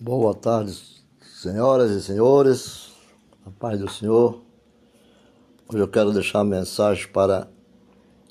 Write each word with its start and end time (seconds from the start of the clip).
Boa 0.00 0.32
tarde, 0.32 0.80
senhoras 1.20 1.90
e 1.90 2.00
senhores, 2.00 2.92
a 3.44 3.50
paz 3.50 3.80
do 3.80 3.90
Senhor. 3.90 4.40
Hoje 5.68 5.82
eu 5.82 5.88
quero 5.88 6.12
deixar 6.12 6.38
uma 6.38 6.56
mensagem 6.56 7.08
para 7.08 7.48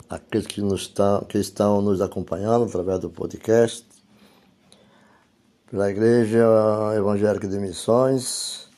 aqueles 0.09 0.47
que, 0.47 0.61
nos 0.61 0.89
que 1.27 1.37
estão 1.37 1.81
nos 1.81 1.99
acompanhando 1.99 2.63
através 2.63 3.01
do 3.01 3.09
podcast, 3.09 3.85
pela 5.69 5.91
Igreja 5.91 6.39
Evangélica 6.95 7.49
de 7.49 7.59
Missões. 7.59 8.69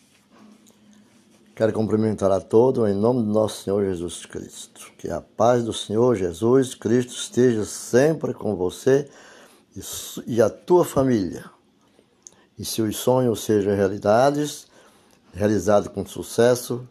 Quero 1.55 1.71
cumprimentar 1.71 2.31
a 2.31 2.41
todos 2.41 2.89
em 2.89 2.95
nome 2.95 3.21
do 3.21 3.31
nosso 3.31 3.65
Senhor 3.65 3.85
Jesus 3.85 4.25
Cristo. 4.25 4.91
Que 4.97 5.11
a 5.11 5.21
paz 5.21 5.63
do 5.63 5.73
Senhor 5.73 6.15
Jesus 6.15 6.73
Cristo 6.73 7.13
esteja 7.13 7.65
sempre 7.65 8.33
com 8.33 8.55
você 8.55 9.07
e 10.25 10.41
a 10.41 10.49
tua 10.49 10.83
família 10.83 11.58
e 12.59 12.65
seus 12.65 12.97
sonhos 12.97 13.41
sejam 13.45 13.73
realidades, 13.73 14.67
realizados 15.33 15.87
com 15.87 16.05
sucesso, 16.05 16.85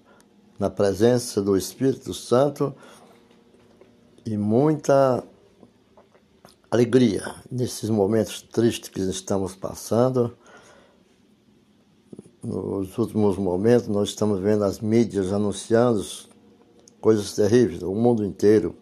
na 0.58 0.70
presença 0.70 1.42
do 1.42 1.56
Espírito 1.56 2.14
Santo 2.14 2.74
e 4.24 4.36
muita 4.36 5.22
alegria 6.70 7.34
nesses 7.50 7.90
momentos 7.90 8.42
tristes 8.42 8.88
que 8.88 9.00
estamos 9.02 9.54
passando. 9.54 10.36
Nos 12.42 12.96
últimos 12.96 13.36
momentos, 13.36 13.88
nós 13.88 14.08
estamos 14.08 14.40
vendo 14.40 14.64
as 14.64 14.80
mídias 14.80 15.32
anunciando 15.32 16.04
coisas 17.00 17.34
terríveis, 17.34 17.82
o 17.82 17.94
mundo 17.94 18.24
inteiro. 18.24 18.74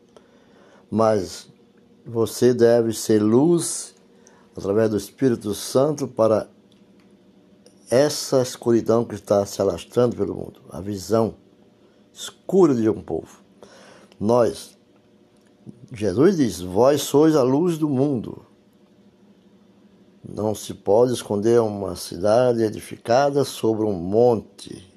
Mas 0.90 1.48
você 2.04 2.54
deve 2.54 2.92
ser 2.92 3.20
luz 3.20 3.94
através 4.56 4.88
do 4.88 4.96
Espírito 4.96 5.52
Santo 5.52 6.06
para 6.06 6.48
essa 7.90 8.42
escuridão 8.42 9.04
que 9.04 9.14
está 9.14 9.44
se 9.46 9.60
alastrando 9.62 10.16
pelo 10.16 10.34
mundo, 10.34 10.60
a 10.70 10.80
visão 10.80 11.34
escura 12.12 12.74
de 12.74 12.88
um 12.88 13.00
povo. 13.00 13.40
Nós, 14.18 14.76
Jesus 15.92 16.36
diz: 16.36 16.60
Vós 16.60 17.02
sois 17.02 17.36
a 17.36 17.42
luz 17.42 17.78
do 17.78 17.88
mundo. 17.88 18.44
Não 20.28 20.54
se 20.54 20.74
pode 20.74 21.12
esconder 21.12 21.60
uma 21.60 21.94
cidade 21.94 22.62
edificada 22.62 23.44
sobre 23.44 23.84
um 23.84 23.92
monte. 23.92 24.92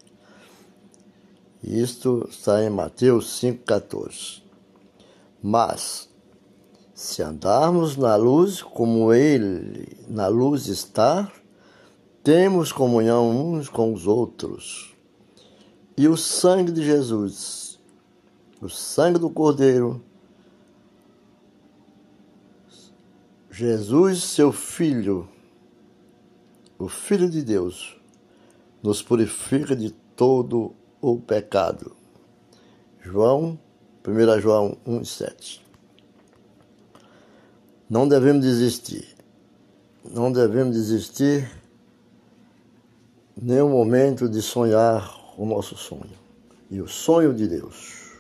Isto 1.62 2.28
está 2.32 2.64
em 2.64 2.70
Mateus 2.70 3.40
5,14. 3.40 4.42
Mas, 5.42 6.10
se 6.94 7.22
andarmos 7.22 7.96
na 7.96 8.16
luz 8.16 8.62
como 8.62 9.14
Ele 9.14 9.98
na 10.08 10.28
luz 10.28 10.68
está, 10.68 11.32
temos 12.24 12.72
comunhão 12.72 13.30
uns 13.30 13.70
com 13.70 13.94
os 13.94 14.06
outros. 14.06 14.96
E 15.98 16.08
o 16.08 16.16
sangue 16.16 16.72
de 16.72 16.84
Jesus, 16.84 17.80
o 18.62 18.70
sangue 18.70 19.20
do 19.20 19.30
Cordeiro, 19.30 20.02
Jesus, 23.52 24.24
seu 24.24 24.52
Filho, 24.52 25.28
o 26.78 26.88
Filho 26.88 27.30
de 27.30 27.42
Deus, 27.42 28.00
nos 28.82 29.02
purifica 29.02 29.76
de 29.76 29.92
todo 30.16 30.74
o 31.02 31.20
pecado. 31.20 31.96
João, 33.02 33.60
1 34.08 34.40
João 34.40 34.78
1, 34.86 35.04
7. 35.04 35.66
Não 37.90 38.08
devemos 38.08 38.46
desistir. 38.46 39.16
Não 40.06 40.32
devemos 40.32 40.76
desistir 40.76 41.59
nenhum 43.42 43.70
momento 43.70 44.28
de 44.28 44.42
sonhar 44.42 45.18
o 45.38 45.46
nosso 45.46 45.78
sonho 45.78 46.18
e 46.70 46.82
o 46.82 46.88
sonho 46.88 47.34
de 47.34 47.48
Deus. 47.48 48.12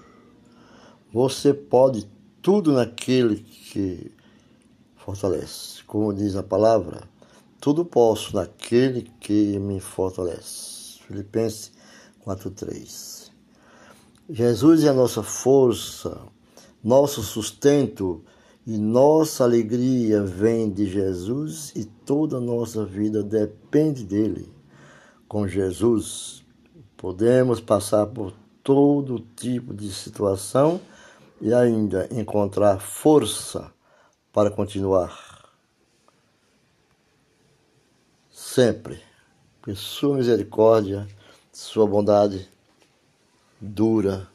Você 1.11 1.53
pode 1.53 2.09
tudo 2.41 2.71
naquele 2.71 3.37
que 3.37 4.11
fortalece. 4.95 5.83
Como 5.83 6.13
diz 6.13 6.35
a 6.35 6.43
palavra, 6.43 7.01
tudo 7.59 7.83
posso 7.83 8.35
naquele 8.35 9.11
que 9.19 9.59
me 9.59 9.81
fortalece. 9.81 10.99
Filipenses 11.05 11.71
4:3. 12.23 13.29
Jesus 14.29 14.83
é 14.83 14.89
a 14.89 14.93
nossa 14.93 15.23
força, 15.23 16.21
nosso 16.81 17.23
sustento 17.23 18.23
e 18.65 18.77
nossa 18.77 19.43
alegria 19.43 20.23
vem 20.23 20.69
de 20.69 20.85
Jesus 20.85 21.73
e 21.75 21.83
toda 21.83 22.37
a 22.37 22.41
nossa 22.41 22.85
vida 22.85 23.21
depende 23.21 24.05
dele 24.05 24.58
com 25.29 25.47
Jesus, 25.47 26.43
podemos 26.97 27.61
passar 27.61 28.07
por 28.07 28.33
todo 28.63 29.23
tipo 29.35 29.75
de 29.75 29.93
situação 29.93 30.81
e 31.39 31.53
ainda 31.53 32.09
encontrar 32.11 32.81
força 32.81 33.71
para 34.33 34.49
continuar. 34.49 35.47
Sempre, 38.31 38.99
que 39.63 39.75
Sua 39.75 40.17
misericórdia, 40.17 41.07
Sua 41.53 41.85
bondade 41.85 42.49
dura 43.61 44.27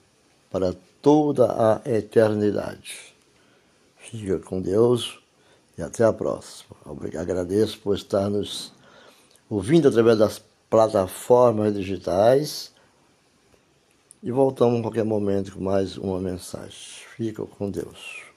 para 0.48 0.76
toda 1.02 1.46
a 1.52 1.90
eternidade. 1.90 3.12
Fica 3.96 4.38
com 4.38 4.62
Deus 4.62 5.18
e 5.76 5.82
até 5.82 6.04
a 6.04 6.12
próxima. 6.12 6.76
Agradeço 7.18 7.80
por 7.80 7.96
estar 7.96 8.30
nos 8.30 8.72
ouvindo 9.50 9.88
através 9.88 10.18
das 10.18 10.53
plataformas 10.74 11.72
digitais. 11.72 12.72
E 14.20 14.32
voltamos 14.32 14.80
em 14.80 14.82
qualquer 14.82 15.04
momento 15.04 15.52
com 15.52 15.62
mais 15.62 15.96
uma 15.96 16.18
mensagem. 16.18 17.06
Fica 17.16 17.46
com 17.46 17.70
Deus. 17.70 18.33